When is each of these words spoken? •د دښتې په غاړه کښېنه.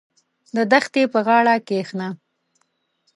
•د 0.55 0.57
دښتې 0.71 1.03
په 1.13 1.19
غاړه 1.27 1.55
کښېنه. 1.67 2.07